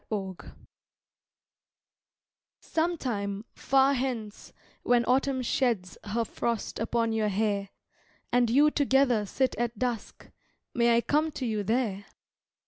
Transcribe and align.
To 0.09 0.35
Some 2.59 2.97
time, 2.97 3.45
far 3.53 3.93
hence, 3.93 4.51
when 4.81 5.05
Autumn 5.05 5.43
sheds 5.43 5.95
Her 6.05 6.25
frost 6.25 6.79
upon 6.79 7.11
your 7.13 7.27
hair, 7.29 7.69
And 8.31 8.49
you 8.49 8.71
together 8.71 9.27
sit 9.27 9.55
at 9.59 9.77
dusk, 9.77 10.31
May 10.73 10.95
I 10.97 11.01
come 11.01 11.29
to 11.33 11.45
you 11.45 11.61
there? 11.61 12.05